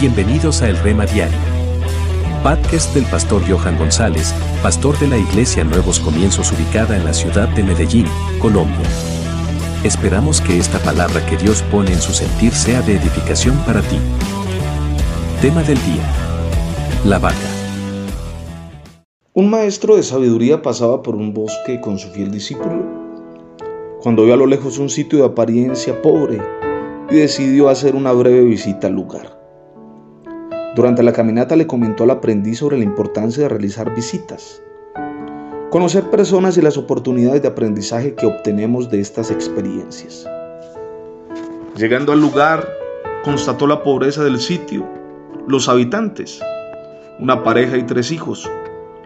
Bienvenidos 0.00 0.60
a 0.60 0.68
El 0.68 0.76
Rema 0.78 1.06
Diario. 1.06 1.38
Podcast 2.42 2.92
del 2.94 3.04
pastor 3.04 3.42
Johan 3.48 3.78
González, 3.78 4.34
pastor 4.60 4.98
de 4.98 5.06
la 5.06 5.16
Iglesia 5.16 5.62
Nuevos 5.62 6.00
Comienzos 6.00 6.52
ubicada 6.52 6.96
en 6.96 7.04
la 7.04 7.14
ciudad 7.14 7.48
de 7.50 7.62
Medellín, 7.62 8.06
Colombia. 8.40 8.86
Esperamos 9.84 10.40
que 10.40 10.58
esta 10.58 10.80
palabra 10.80 11.24
que 11.26 11.36
Dios 11.36 11.62
pone 11.70 11.92
en 11.92 12.00
su 12.00 12.12
sentir 12.12 12.52
sea 12.52 12.82
de 12.82 12.96
edificación 12.96 13.56
para 13.64 13.82
ti. 13.82 13.96
Tema 15.40 15.62
del 15.62 15.78
día. 15.84 16.04
La 17.04 17.20
vaca. 17.20 17.36
Un 19.32 19.48
maestro 19.48 19.94
de 19.96 20.02
sabiduría 20.02 20.60
pasaba 20.60 21.02
por 21.02 21.14
un 21.14 21.32
bosque 21.32 21.80
con 21.80 21.98
su 21.98 22.08
fiel 22.08 22.32
discípulo, 22.32 22.84
cuando 24.02 24.24
vio 24.24 24.34
a 24.34 24.38
lo 24.38 24.46
lejos 24.46 24.78
un 24.78 24.90
sitio 24.90 25.20
de 25.20 25.26
apariencia 25.26 26.02
pobre 26.02 26.42
y 27.10 27.14
decidió 27.14 27.68
hacer 27.68 27.94
una 27.94 28.12
breve 28.12 28.42
visita 28.42 28.88
al 28.88 28.94
lugar. 28.94 29.33
Durante 30.74 31.04
la 31.04 31.12
caminata 31.12 31.54
le 31.54 31.68
comentó 31.68 32.02
al 32.02 32.10
aprendiz 32.10 32.58
sobre 32.58 32.76
la 32.76 32.82
importancia 32.82 33.44
de 33.44 33.48
realizar 33.48 33.94
visitas, 33.94 34.60
conocer 35.70 36.10
personas 36.10 36.56
y 36.56 36.62
las 36.62 36.76
oportunidades 36.76 37.42
de 37.42 37.48
aprendizaje 37.48 38.16
que 38.16 38.26
obtenemos 38.26 38.90
de 38.90 39.00
estas 39.00 39.30
experiencias. 39.30 40.28
Llegando 41.76 42.12
al 42.12 42.20
lugar, 42.20 42.68
constató 43.22 43.68
la 43.68 43.84
pobreza 43.84 44.24
del 44.24 44.40
sitio, 44.40 44.84
los 45.46 45.68
habitantes, 45.68 46.40
una 47.20 47.44
pareja 47.44 47.76
y 47.76 47.84
tres 47.84 48.10
hijos, 48.10 48.50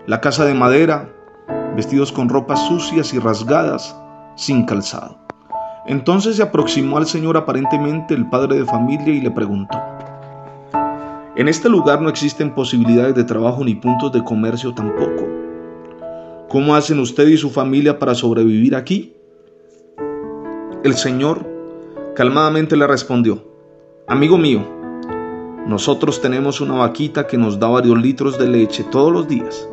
la 0.07 0.23
casa 0.23 0.47
de 0.47 0.55
madera, 0.55 1.11
vestidos 1.77 2.13
con 2.13 2.31
ropas 2.31 2.67
sucias 2.67 3.13
y 3.13 3.19
rasgadas, 3.19 3.95
sin 4.37 4.65
calzado. 4.65 5.19
Entonces 5.87 6.37
se 6.37 6.43
aproximó 6.43 6.97
al 6.97 7.07
Señor 7.07 7.37
aparentemente 7.37 8.15
el 8.15 8.27
padre 8.31 8.57
de 8.57 8.65
familia 8.65 9.13
y 9.13 9.21
le 9.21 9.31
preguntó, 9.31 9.79
en 11.39 11.47
este 11.47 11.69
lugar 11.69 12.03
no 12.03 12.09
existen 12.09 12.53
posibilidades 12.53 13.15
de 13.15 13.23
trabajo 13.23 13.63
ni 13.63 13.77
puntos 13.77 14.11
de 14.11 14.25
comercio 14.25 14.75
tampoco. 14.75 15.25
¿Cómo 16.49 16.75
hacen 16.75 16.99
usted 16.99 17.29
y 17.29 17.37
su 17.37 17.49
familia 17.51 18.01
para 18.01 18.17
sobrevivir 18.17 18.75
aquí? 18.75 19.15
El 20.83 20.95
Señor 20.95 21.47
calmadamente 22.17 22.77
le 22.77 22.89
respondió, 22.89 23.45
Amigo 24.09 24.37
mío, 24.37 24.65
nosotros 25.65 26.21
tenemos 26.21 26.61
una 26.61 26.75
vaquita 26.75 27.29
que 27.29 27.39
nos 27.39 27.61
da 27.61 27.69
varios 27.69 27.97
litros 28.03 28.37
de 28.37 28.49
leche 28.49 28.83
todos 28.83 29.13
los 29.13 29.29
días. 29.29 29.69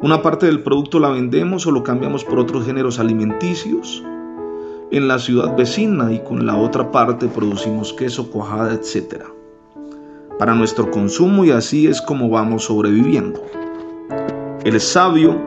Una 0.00 0.20
parte 0.20 0.46
del 0.46 0.64
producto 0.64 0.98
la 0.98 1.10
vendemos 1.10 1.64
o 1.64 1.70
lo 1.70 1.84
cambiamos 1.84 2.24
por 2.24 2.40
otros 2.40 2.66
géneros 2.66 2.98
alimenticios 2.98 4.02
en 4.90 5.06
la 5.06 5.20
ciudad 5.20 5.56
vecina 5.56 6.12
y 6.12 6.18
con 6.24 6.44
la 6.44 6.56
otra 6.56 6.90
parte 6.90 7.28
producimos 7.28 7.92
queso, 7.92 8.32
cuajada, 8.32 8.74
etc 8.74 9.31
para 10.42 10.56
nuestro 10.56 10.90
consumo 10.90 11.44
y 11.44 11.52
así 11.52 11.86
es 11.86 12.02
como 12.02 12.28
vamos 12.28 12.64
sobreviviendo. 12.64 13.46
El 14.64 14.80
sabio 14.80 15.40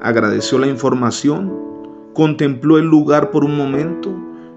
agradeció 0.00 0.58
la 0.58 0.68
información, 0.68 1.52
contempló 2.14 2.78
el 2.78 2.86
lugar 2.86 3.30
por 3.30 3.44
un 3.44 3.58
momento, 3.58 4.10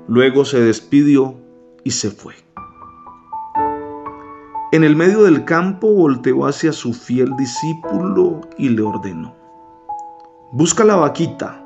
luego 0.07 0.45
se 0.45 0.61
despidió 0.61 1.35
y 1.83 1.91
se 1.91 2.09
fue. 2.09 2.35
En 4.71 4.85
el 4.85 4.95
medio 4.95 5.23
del 5.23 5.43
campo 5.43 5.93
volteó 5.93 6.45
hacia 6.45 6.71
su 6.71 6.93
fiel 6.93 7.35
discípulo 7.35 8.39
y 8.57 8.69
le 8.69 8.83
ordenó, 8.83 9.35
busca 10.53 10.85
la 10.85 10.95
vaquita, 10.95 11.61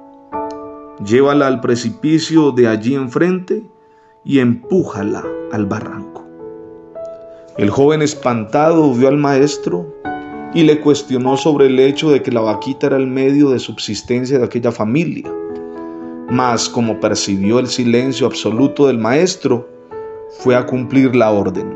llévala 1.05 1.45
al 1.45 1.61
precipicio 1.61 2.51
de 2.51 2.69
allí 2.69 2.95
enfrente 2.95 3.69
y 4.23 4.39
empújala 4.39 5.23
al 5.51 5.67
barranco. 5.67 6.14
El 7.57 7.69
joven 7.69 8.01
espantado 8.01 8.93
vio 8.93 9.07
al 9.07 9.15
maestro 9.15 9.95
y 10.53 10.63
le 10.63 10.81
cuestionó 10.81 11.37
sobre 11.37 11.67
el 11.67 11.79
hecho 11.79 12.11
de 12.11 12.21
que 12.21 12.29
la 12.29 12.41
vaquita 12.41 12.87
era 12.87 12.97
el 12.97 13.07
medio 13.07 13.49
de 13.49 13.59
subsistencia 13.59 14.37
de 14.37 14.43
aquella 14.43 14.73
familia. 14.73 15.33
Mas 16.29 16.67
como 16.67 16.99
percibió 16.99 17.59
el 17.59 17.67
silencio 17.67 18.27
absoluto 18.27 18.87
del 18.87 18.97
maestro, 18.97 19.69
fue 20.39 20.53
a 20.53 20.65
cumplir 20.65 21.15
la 21.15 21.31
orden. 21.31 21.73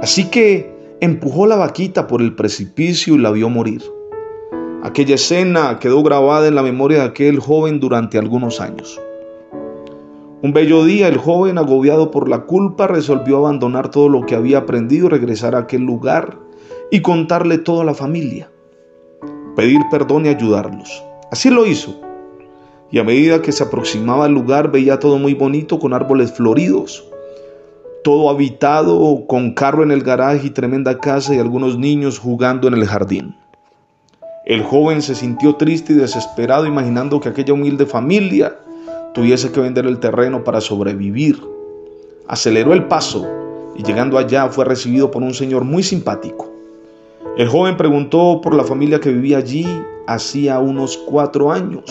Así 0.00 0.30
que 0.30 0.74
empujó 1.02 1.46
la 1.46 1.56
vaquita 1.56 2.06
por 2.06 2.22
el 2.22 2.34
precipicio 2.34 3.14
y 3.14 3.18
la 3.18 3.30
vio 3.30 3.50
morir. 3.50 3.82
Aquella 4.82 5.16
escena 5.16 5.78
quedó 5.80 6.02
grabada 6.02 6.48
en 6.48 6.54
la 6.54 6.62
memoria 6.62 7.00
de 7.00 7.04
aquel 7.04 7.40
joven 7.40 7.78
durante 7.78 8.16
algunos 8.16 8.58
años. 8.58 8.98
Un 10.42 10.52
bello 10.52 10.84
día 10.84 11.06
el 11.06 11.18
joven, 11.18 11.56
agobiado 11.56 12.10
por 12.10 12.28
la 12.28 12.40
culpa, 12.46 12.88
resolvió 12.88 13.38
abandonar 13.38 13.92
todo 13.92 14.08
lo 14.08 14.26
que 14.26 14.34
había 14.34 14.58
aprendido 14.58 15.06
y 15.06 15.10
regresar 15.10 15.54
a 15.54 15.60
aquel 15.60 15.82
lugar 15.82 16.36
y 16.90 17.00
contarle 17.00 17.58
todo 17.58 17.82
a 17.82 17.84
la 17.84 17.94
familia, 17.94 18.50
pedir 19.54 19.80
perdón 19.88 20.26
y 20.26 20.30
ayudarlos. 20.30 21.04
Así 21.30 21.48
lo 21.48 21.64
hizo. 21.64 21.94
Y 22.90 22.98
a 22.98 23.04
medida 23.04 23.40
que 23.40 23.52
se 23.52 23.62
aproximaba 23.62 24.24
al 24.24 24.32
lugar 24.32 24.72
veía 24.72 24.98
todo 24.98 25.16
muy 25.16 25.34
bonito 25.34 25.78
con 25.78 25.94
árboles 25.94 26.32
floridos, 26.32 27.08
todo 28.02 28.28
habitado 28.28 29.28
con 29.28 29.54
carro 29.54 29.84
en 29.84 29.92
el 29.92 30.02
garaje 30.02 30.48
y 30.48 30.50
tremenda 30.50 30.98
casa 30.98 31.36
y 31.36 31.38
algunos 31.38 31.78
niños 31.78 32.18
jugando 32.18 32.66
en 32.66 32.74
el 32.74 32.84
jardín. 32.84 33.36
El 34.44 34.64
joven 34.64 35.02
se 35.02 35.14
sintió 35.14 35.54
triste 35.54 35.92
y 35.92 35.96
desesperado 35.96 36.66
imaginando 36.66 37.20
que 37.20 37.28
aquella 37.28 37.54
humilde 37.54 37.86
familia 37.86 38.56
tuviese 39.14 39.52
que 39.52 39.60
vender 39.60 39.86
el 39.86 39.98
terreno 39.98 40.44
para 40.44 40.60
sobrevivir. 40.60 41.40
Aceleró 42.26 42.72
el 42.72 42.86
paso 42.86 43.26
y 43.76 43.82
llegando 43.82 44.18
allá 44.18 44.48
fue 44.48 44.64
recibido 44.64 45.10
por 45.10 45.22
un 45.22 45.34
señor 45.34 45.64
muy 45.64 45.82
simpático. 45.82 46.50
El 47.36 47.48
joven 47.48 47.76
preguntó 47.76 48.40
por 48.42 48.54
la 48.54 48.64
familia 48.64 49.00
que 49.00 49.10
vivía 49.10 49.38
allí 49.38 49.66
hacía 50.06 50.58
unos 50.58 50.96
cuatro 50.96 51.52
años. 51.52 51.84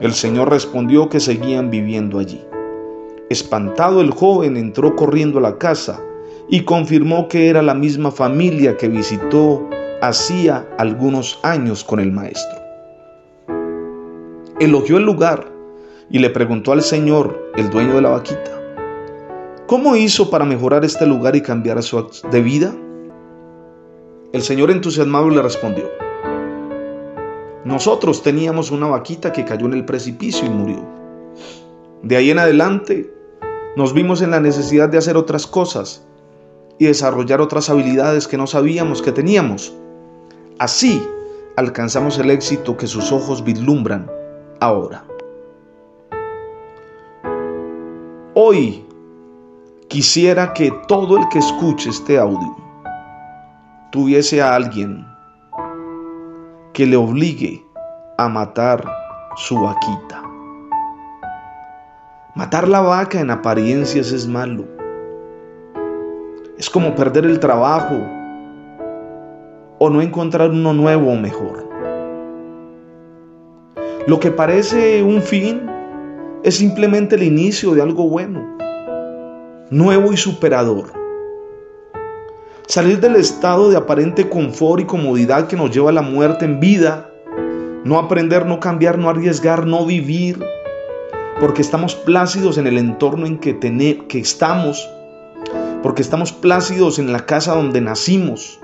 El 0.00 0.12
señor 0.12 0.50
respondió 0.50 1.08
que 1.08 1.20
seguían 1.20 1.70
viviendo 1.70 2.18
allí. 2.18 2.40
Espantado 3.28 4.00
el 4.00 4.10
joven 4.10 4.56
entró 4.56 4.94
corriendo 4.94 5.38
a 5.38 5.42
la 5.42 5.58
casa 5.58 6.00
y 6.48 6.62
confirmó 6.62 7.28
que 7.28 7.48
era 7.48 7.62
la 7.62 7.74
misma 7.74 8.10
familia 8.10 8.76
que 8.76 8.88
visitó 8.88 9.68
hacía 10.02 10.68
algunos 10.78 11.38
años 11.42 11.84
con 11.84 12.00
el 12.00 12.12
maestro. 12.12 12.60
Elogió 14.60 14.98
el 14.98 15.04
lugar 15.04 15.51
y 16.12 16.18
le 16.18 16.28
preguntó 16.28 16.72
al 16.72 16.82
Señor, 16.82 17.50
el 17.56 17.70
dueño 17.70 17.94
de 17.94 18.02
la 18.02 18.10
vaquita, 18.10 18.60
¿cómo 19.66 19.96
hizo 19.96 20.28
para 20.28 20.44
mejorar 20.44 20.84
este 20.84 21.06
lugar 21.06 21.34
y 21.34 21.40
cambiar 21.40 21.82
su 21.82 22.06
de 22.30 22.42
vida? 22.42 22.74
El 24.34 24.42
Señor 24.42 24.70
entusiasmado 24.70 25.30
le 25.30 25.40
respondió, 25.40 25.90
nosotros 27.64 28.22
teníamos 28.22 28.70
una 28.70 28.88
vaquita 28.88 29.32
que 29.32 29.46
cayó 29.46 29.64
en 29.66 29.72
el 29.72 29.86
precipicio 29.86 30.46
y 30.46 30.50
murió. 30.50 30.86
De 32.02 32.16
ahí 32.16 32.30
en 32.30 32.38
adelante 32.38 33.10
nos 33.76 33.94
vimos 33.94 34.20
en 34.20 34.32
la 34.32 34.40
necesidad 34.40 34.90
de 34.90 34.98
hacer 34.98 35.16
otras 35.16 35.46
cosas 35.46 36.04
y 36.78 36.86
desarrollar 36.86 37.40
otras 37.40 37.70
habilidades 37.70 38.28
que 38.28 38.36
no 38.36 38.46
sabíamos 38.46 39.00
que 39.00 39.12
teníamos. 39.12 39.72
Así 40.58 41.02
alcanzamos 41.56 42.18
el 42.18 42.30
éxito 42.30 42.76
que 42.76 42.86
sus 42.86 43.12
ojos 43.12 43.44
vislumbran 43.44 44.10
ahora. 44.60 45.04
Hoy 48.52 48.84
quisiera 49.88 50.52
que 50.52 50.70
todo 50.86 51.16
el 51.16 51.26
que 51.30 51.38
escuche 51.38 51.88
este 51.88 52.18
audio 52.18 52.54
tuviese 53.90 54.42
a 54.42 54.54
alguien 54.54 55.06
que 56.74 56.84
le 56.84 56.96
obligue 56.96 57.64
a 58.18 58.28
matar 58.28 58.84
su 59.36 59.58
vaquita. 59.58 60.22
Matar 62.34 62.68
la 62.68 62.82
vaca 62.82 63.20
en 63.20 63.30
apariencias 63.30 64.12
es 64.12 64.28
malo. 64.28 64.66
Es 66.58 66.68
como 66.68 66.94
perder 66.94 67.24
el 67.24 67.40
trabajo 67.40 67.96
o 69.78 69.88
no 69.88 70.02
encontrar 70.02 70.50
uno 70.50 70.74
nuevo 70.74 71.10
o 71.10 71.16
mejor. 71.16 71.66
Lo 74.06 74.20
que 74.20 74.30
parece 74.30 75.02
un 75.02 75.22
fin 75.22 75.71
es 76.42 76.56
simplemente 76.56 77.14
el 77.14 77.22
inicio 77.22 77.72
de 77.72 77.82
algo 77.82 78.08
bueno, 78.08 78.56
nuevo 79.70 80.12
y 80.12 80.16
superador. 80.16 80.92
Salir 82.66 83.00
del 83.00 83.16
estado 83.16 83.70
de 83.70 83.76
aparente 83.76 84.28
confort 84.28 84.82
y 84.82 84.86
comodidad 84.86 85.46
que 85.46 85.56
nos 85.56 85.70
lleva 85.70 85.90
a 85.90 85.92
la 85.92 86.02
muerte 86.02 86.44
en 86.44 86.58
vida, 86.58 87.10
no 87.84 87.98
aprender, 87.98 88.46
no 88.46 88.58
cambiar, 88.58 88.98
no 88.98 89.08
arriesgar, 89.08 89.66
no 89.66 89.86
vivir, 89.86 90.44
porque 91.40 91.62
estamos 91.62 91.94
plácidos 91.94 92.58
en 92.58 92.66
el 92.66 92.78
entorno 92.78 93.26
en 93.26 93.38
que, 93.38 93.58
que 94.08 94.18
estamos, 94.18 94.88
porque 95.82 96.02
estamos 96.02 96.32
plácidos 96.32 96.98
en 96.98 97.12
la 97.12 97.24
casa 97.24 97.54
donde 97.54 97.80
nacimos. 97.80 98.58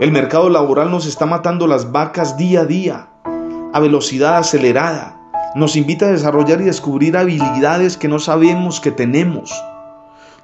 El 0.00 0.10
mercado 0.10 0.50
laboral 0.50 0.90
nos 0.90 1.06
está 1.06 1.24
matando 1.24 1.68
las 1.68 1.92
vacas 1.92 2.36
día 2.36 2.62
a 2.62 2.64
día, 2.64 3.08
a 3.72 3.80
velocidad 3.80 4.38
acelerada 4.38 5.23
nos 5.54 5.76
invita 5.76 6.06
a 6.06 6.12
desarrollar 6.12 6.60
y 6.60 6.64
descubrir 6.64 7.16
habilidades 7.16 7.96
que 7.96 8.08
no 8.08 8.18
sabemos 8.18 8.80
que 8.80 8.90
tenemos. 8.90 9.52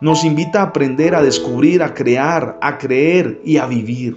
nos 0.01 0.25
invita 0.25 0.61
a 0.61 0.65
aprender, 0.65 1.15
a 1.15 1.23
descubrir, 1.23 1.83
a 1.83 1.93
crear, 1.93 2.59
a 2.63 2.79
creer 2.79 3.43
y 3.45 3.59
a 3.59 3.67
vivir. 3.67 4.17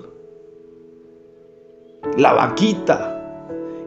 La 2.18 2.32
vaquita 2.32 3.22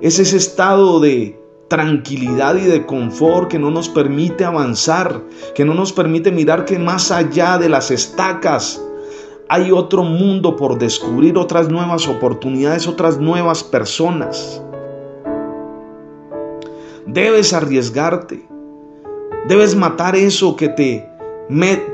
es 0.03 0.19
ese 0.19 0.37
estado 0.37 1.01
de 1.01 1.41
tranquilidad 1.69 2.57
y 2.57 2.67
de 2.67 2.85
confort 2.85 3.51
que 3.51 3.59
no 3.59 3.71
nos 3.71 3.89
permite 3.89 4.45
avanzar, 4.45 5.23
que 5.55 5.65
no 5.65 5.73
nos 5.73 5.93
permite 5.93 6.31
mirar 6.33 6.67
que 6.67 6.79
más 6.79 7.11
allá 7.11 7.57
de 7.57 7.71
las 7.71 7.91
estacas 7.91 8.83
hay 9.49 9.71
otro 9.71 10.03
mundo 10.03 10.57
por 10.57 10.79
descubrir, 10.79 11.39
otras 11.39 11.69
nuevas 11.69 12.09
oportunidades, 12.09 12.87
otras 12.87 13.19
nuevas 13.19 13.63
personas. 13.63 14.63
Debes 17.17 17.55
arriesgarte. 17.55 18.47
Debes 19.49 19.75
matar 19.75 20.15
eso 20.15 20.55
que 20.55 20.69
te, 20.69 21.09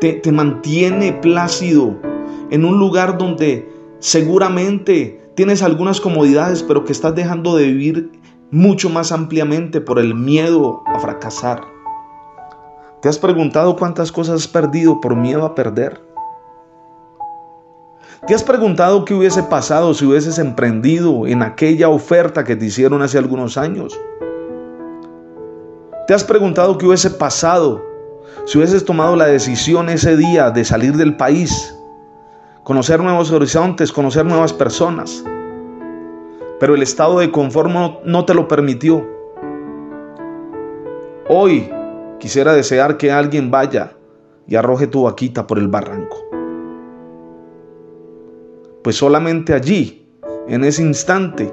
te, 0.00 0.32
mantiene 0.32 1.12
plácido 1.12 1.94
en 2.50 2.64
un 2.64 2.80
lugar 2.80 3.18
donde 3.18 3.70
seguramente 4.00 5.30
tienes 5.36 5.62
algunas 5.62 6.00
comodidades, 6.00 6.64
pero 6.64 6.84
que 6.84 6.90
estás 6.90 7.14
dejando 7.14 7.54
de 7.54 7.66
vivir 7.66 8.10
mucho 8.50 8.90
más 8.90 9.12
ampliamente 9.12 9.80
por 9.80 10.00
el 10.00 10.16
miedo 10.16 10.82
a 10.86 10.98
fracasar. 10.98 11.60
¿Te 13.00 13.08
has 13.08 13.20
preguntado 13.20 13.76
cuántas 13.76 14.10
cosas 14.10 14.40
has 14.40 14.48
perdido 14.48 15.00
por 15.00 15.14
miedo 15.14 15.44
a 15.44 15.54
perder? 15.54 16.00
¿Te 18.26 18.34
has 18.34 18.42
preguntado 18.42 19.04
qué 19.04 19.14
hubiese 19.14 19.44
pasado 19.44 19.94
si 19.94 20.04
hubieses 20.04 20.40
emprendido 20.40 21.28
en 21.28 21.42
aquella 21.42 21.90
oferta 21.90 22.42
que 22.42 22.56
te 22.56 22.64
hicieron 22.64 23.02
hace 23.02 23.18
algunos 23.18 23.56
años? 23.56 23.96
¿Te 26.12 26.16
has 26.16 26.24
preguntado 26.24 26.76
qué 26.76 26.84
hubiese 26.84 27.08
pasado 27.08 27.82
si 28.44 28.58
hubieses 28.58 28.84
tomado 28.84 29.16
la 29.16 29.24
decisión 29.24 29.88
ese 29.88 30.14
día 30.14 30.50
de 30.50 30.62
salir 30.62 30.98
del 30.98 31.16
país, 31.16 31.74
conocer 32.64 33.00
nuevos 33.00 33.30
horizontes, 33.30 33.90
conocer 33.90 34.26
nuevas 34.26 34.52
personas? 34.52 35.24
Pero 36.60 36.74
el 36.74 36.82
estado 36.82 37.20
de 37.20 37.30
conformo 37.30 38.02
no 38.04 38.26
te 38.26 38.34
lo 38.34 38.46
permitió. 38.46 39.08
Hoy 41.30 41.70
quisiera 42.18 42.52
desear 42.52 42.98
que 42.98 43.10
alguien 43.10 43.50
vaya 43.50 43.94
y 44.46 44.56
arroje 44.56 44.88
tu 44.88 45.04
vaquita 45.04 45.46
por 45.46 45.58
el 45.58 45.68
barranco 45.68 46.18
pues 48.82 48.96
solamente 48.96 49.54
allí, 49.54 50.06
en 50.46 50.62
ese 50.64 50.82
instante, 50.82 51.50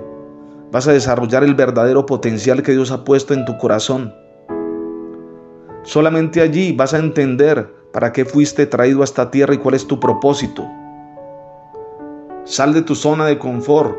vas 0.70 0.86
a 0.90 0.92
desarrollar 0.92 1.46
el 1.46 1.56
verdadero 1.56 2.06
potencial 2.06 2.62
que 2.62 2.74
Dios 2.74 2.92
ha 2.92 3.06
puesto 3.06 3.34
en 3.34 3.46
tu 3.46 3.58
corazón. 3.58 4.14
Solamente 5.84 6.42
allí 6.42 6.72
vas 6.74 6.94
a 6.94 7.00
entender 7.00 7.74
para 7.92 8.12
qué 8.12 8.26
fuiste 8.26 8.66
traído 8.66 9.02
a 9.02 9.06
esta 9.06 9.32
tierra 9.32 9.54
y 9.54 9.58
cuál 9.58 9.76
es 9.76 9.88
tu 9.88 10.00
propósito. 10.00 10.68
Sal 12.44 12.74
de 12.74 12.82
tu 12.82 12.96
zona 12.96 13.26
de 13.26 13.38
confort. 13.38 13.98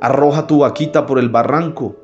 Arroja 0.00 0.46
tu 0.46 0.58
vaquita 0.58 1.06
por 1.06 1.18
el 1.18 1.28
barranco 1.28 1.96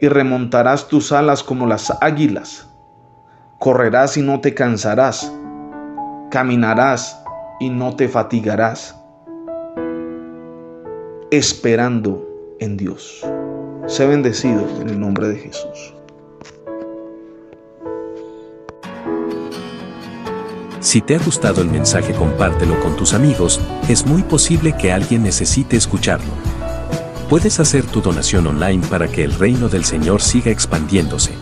y 0.00 0.08
remontarás 0.08 0.88
tus 0.88 1.12
alas 1.12 1.42
como 1.42 1.66
las 1.66 1.96
águilas. 2.02 2.68
Correrás 3.58 4.16
y 4.16 4.22
no 4.22 4.40
te 4.40 4.54
cansarás. 4.54 5.32
Caminarás 6.30 7.22
y 7.60 7.70
no 7.70 7.94
te 7.94 8.08
fatigarás 8.08 8.98
esperando 11.30 12.28
en 12.58 12.76
Dios. 12.76 13.24
Sé 13.86 14.06
bendecido 14.06 14.66
en 14.80 14.90
el 14.90 15.00
nombre 15.00 15.28
de 15.28 15.36
Jesús. 15.36 15.94
Si 20.82 21.00
te 21.00 21.14
ha 21.14 21.18
gustado 21.20 21.62
el 21.62 21.68
mensaje 21.68 22.12
compártelo 22.12 22.78
con 22.80 22.96
tus 22.96 23.14
amigos, 23.14 23.60
es 23.88 24.04
muy 24.04 24.24
posible 24.24 24.76
que 24.76 24.90
alguien 24.90 25.22
necesite 25.22 25.76
escucharlo. 25.76 26.32
Puedes 27.28 27.60
hacer 27.60 27.84
tu 27.86 28.02
donación 28.02 28.48
online 28.48 28.84
para 28.88 29.06
que 29.06 29.22
el 29.22 29.32
reino 29.32 29.68
del 29.68 29.84
Señor 29.84 30.20
siga 30.20 30.50
expandiéndose. 30.50 31.34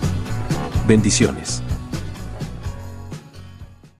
Bendiciones. 0.87 1.62